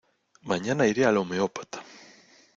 Mañana 0.41 0.87
iré 0.87 1.05
al 1.05 1.17
homeópata. 1.17 1.83